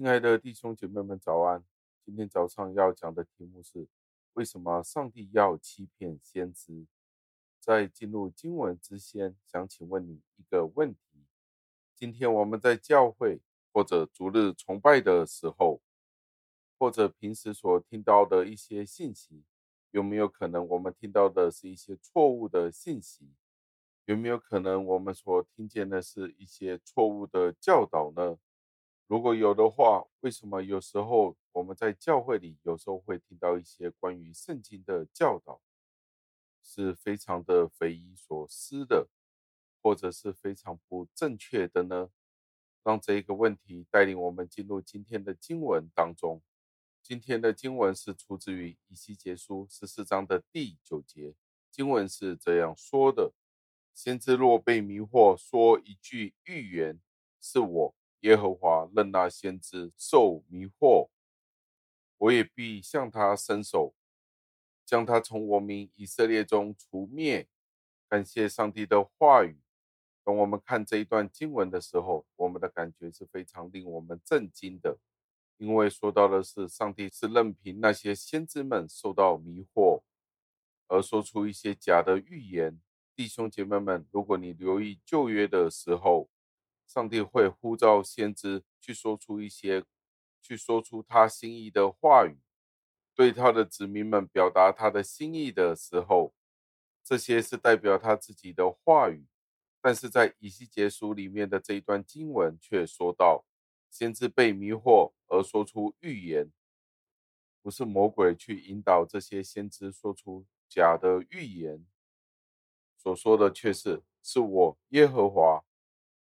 [0.00, 1.62] 亲爱的弟兄姐妹们，早安！
[2.06, 3.86] 今天早上要讲的题目是：
[4.32, 6.86] 为什么上帝要欺骗先知？
[7.60, 11.26] 在进入经文之前，想请问你一个问题：
[11.94, 13.42] 今天我们在教会
[13.74, 15.82] 或者逐日崇拜的时候，
[16.78, 19.44] 或者平时所听到的一些信息，
[19.90, 23.34] 有没有可能我们听到的是一些错误的信息？
[24.06, 28.38] 有没有可能我们所听见的是一些错误的教导呢？
[29.10, 35.60] 如果有的话，为什么有时候我们在教会里有时候会听到一些关于圣经的教导，
[36.62, 39.08] 是非常的匪夷所思的，
[39.82, 42.10] 或者是非常不正确的呢？
[42.84, 46.40] 让这一个问题带领我们进入今天的经文当中。
[47.02, 51.34] 今天的经文是出自于以西结书十四章的第九节，
[51.68, 53.32] 经文是这样说的：
[53.92, 57.00] 先知若被迷惑，说一句预言，
[57.40, 57.96] 是我。
[58.20, 61.08] 耶和华任那先知受迷惑，
[62.18, 63.94] 我也必向他伸手，
[64.84, 67.48] 将他从我民以色列中除灭。
[68.08, 69.58] 感谢上帝的话语。
[70.22, 74.98] 当我们看这一段经文的时候，我们的感觉是非常令我们震惊的，
[75.56, 80.02] 因为说到的是上帝是任凭那些先知们受到迷惑，
[80.88, 82.80] 而说出一些假的预言。
[83.16, 86.29] 弟兄姐妹们，如果你留意旧约的时候，
[86.92, 89.84] 上帝会呼召先知去说出一些，
[90.42, 92.40] 去说出他心意的话语，
[93.14, 96.34] 对他的子民们表达他的心意的时候，
[97.04, 99.28] 这些是代表他自己的话语。
[99.80, 103.44] 但是在以西结书里面的这一段经文却说到，
[103.88, 106.50] 先知被迷惑而说出预言，
[107.62, 111.86] 不是魔鬼去引导这些先知说出假的预言，
[112.96, 115.64] 所说的却是是我耶和华。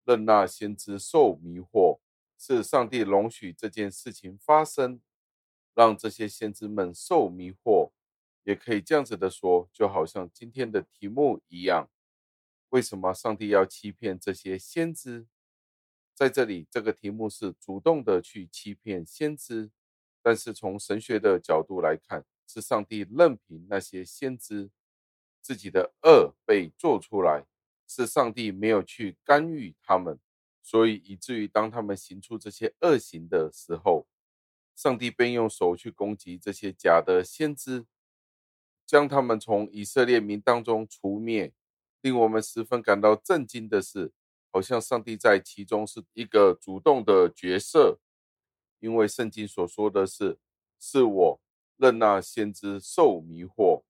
[0.08, 2.00] 任那先知受迷惑，
[2.38, 5.02] 是上帝容许这件事情发生，
[5.76, 7.92] 让这些先知们受迷惑，
[8.44, 11.90] 也可以这样子的说，就好像今天的题目一样，
[12.70, 15.28] 为什么上帝要欺骗这些先知？
[16.14, 19.70] 在这里，这个题目是主动的去欺骗先知，
[20.22, 24.72] 但是从神学的角度来看，是上帝任凭那些先知
[25.42, 27.46] 自己的恶被做出来。
[27.88, 30.20] 是上帝没有去干预他们，
[30.62, 34.06] 所以以至于当他们行出这些恶行的时候，
[34.76, 37.86] 上帝便用手去攻击这些假的先知，
[38.86, 41.54] 将他们从以色列民当中除灭。
[42.02, 44.12] 令我们十分感到震惊的是，
[44.52, 48.00] 好像上帝在其中是一个主动的角色，
[48.80, 50.38] 因为圣经所说的是
[50.80, 51.42] ：“是我
[51.78, 53.84] 任那先知受迷惑。”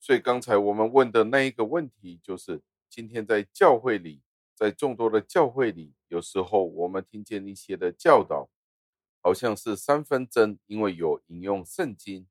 [0.00, 2.62] 所以刚才我们问的那一个问题就是。
[2.94, 4.22] 今天在教会里，
[4.54, 8.48] 在众多的教会里，有时候我们听见一些的教导，
[9.20, 12.28] 好像是三分真，因为有引用圣经；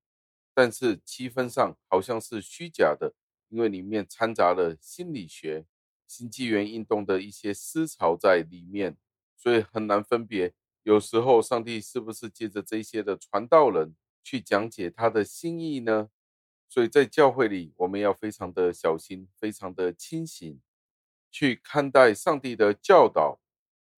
[0.54, 3.14] 但是七分上好像是虚假的，
[3.50, 5.66] 因为里面掺杂了心理学、
[6.08, 8.96] 新纪元运动的一些思潮在里面，
[9.36, 10.54] 所以很难分别。
[10.84, 16.10] 有时候上帝是不是借着这些的传道人去讲解他的心意呢？
[16.74, 20.60] 所以在教会里，我们要非常的小心，非常的清醒，
[21.30, 23.40] 去看待上帝的教导。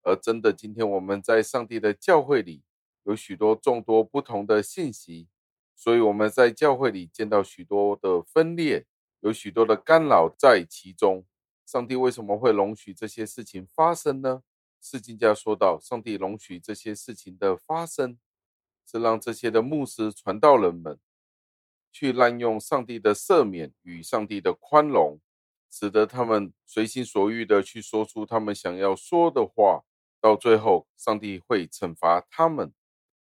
[0.03, 2.63] 而真的，今天我们在上帝的教会里，
[3.03, 5.29] 有许多众多不同的信息，
[5.73, 8.85] 所以我们在教会里见到许多的分裂，
[9.21, 11.25] 有许多的干扰在其中。
[11.65, 14.43] 上帝为什么会容许这些事情发生呢？
[14.81, 18.19] 释经家说到，上帝容许这些事情的发生，
[18.85, 20.99] 是让这些的牧师、传道人们。
[21.95, 25.17] 去滥用上帝的赦免与上帝的宽容，
[25.71, 29.85] 使得他们随心所欲的去说出他们想要说的话，
[30.19, 32.73] 到最后，上帝会惩罚他们。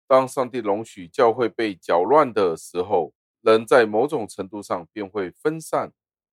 [0.09, 5.93] 当上帝容许教会被搅乱的时候，人在某种程度上便会分散，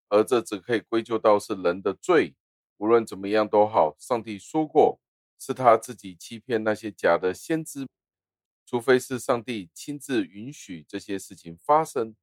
[0.09, 2.35] 而这只可以归咎到是人的罪。
[2.75, 4.99] 无论怎么样都好，上帝说过，
[5.39, 7.87] 是他自己欺骗那些假的先知，
[8.65, 12.13] 除非是上帝亲自允许这些事情发生。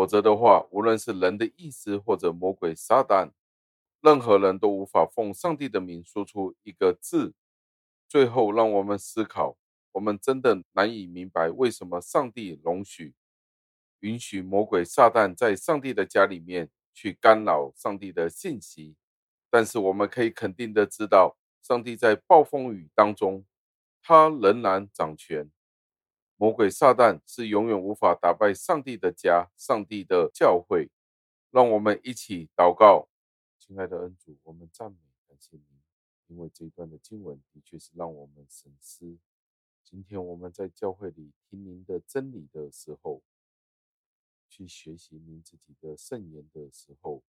[0.00, 3.32] 否则的话，无论是人的意思或者魔鬼撒旦，
[4.00, 7.34] 任何人都无法奉上帝的名说出一个字。
[8.08, 9.58] 最后，让我们思考：
[9.92, 13.12] 我们真的难以明白为什么上帝容许、
[13.98, 18.96] 允许魔鬼撒旦在上帝的家里面去干扰上帝的信息。
[19.50, 23.44] 但是，我们可以肯定的知道，上帝在暴风雨当中，
[24.02, 25.50] 他仍然掌权。
[26.40, 30.90] 魔鬼撒旦是永远无法打败上帝的家，上帝的教会。
[31.50, 33.10] 让我们一起祷告，
[33.58, 34.96] 亲爱的恩主，我们赞美
[35.28, 35.64] 感谢你，
[36.28, 39.18] 因为这一段的经文的确是让我们深思。
[39.84, 43.22] 今天我们在教会里听您的真理的时候，
[44.48, 47.22] 去学习您自己的圣言的时候，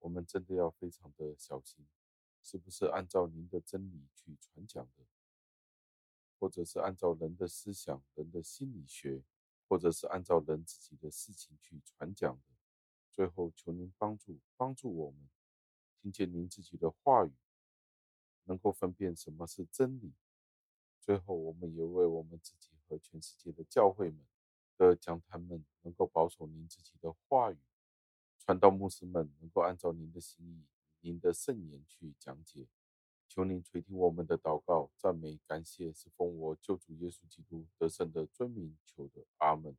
[0.00, 1.86] 我们真的要非常的小心，
[2.42, 5.06] 是不是按照您的真理去传讲的，
[6.38, 9.22] 或者是按照人的思想、人的心理学，
[9.68, 12.54] 或者是按照人自己的事情去传讲的？
[13.10, 15.28] 最后，求您帮助帮助我们，
[16.00, 17.32] 听见您自己的话语，
[18.44, 20.12] 能够分辨什么是真理。
[21.00, 24.26] 最后，我们也为我们自己和全世界的教会们，
[24.76, 27.58] 的将他们能够保守您自己的话语，
[28.38, 30.66] 传道牧师们能够按照您的心意、
[31.00, 32.66] 您的圣言去讲解。
[33.36, 39.26] 求您垂听我们的祷告、赞美、感谢，是奉我救主耶稣基督得胜的尊名求的。
[39.36, 39.76] 阿门。